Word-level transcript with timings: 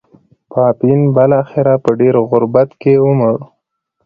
پاپین 0.51 1.01
بلاخره 1.15 1.73
په 1.83 1.89
ډېر 1.99 2.15
غربت 2.29 2.69
کې 2.81 2.93
ومړ. 3.05 3.35